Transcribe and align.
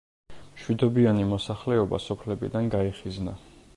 მშვიდობიანი 0.53 1.27
მოსახლეობა 1.33 2.01
სოფლებიდან 2.07 2.73
გაიხიზნა. 2.77 3.37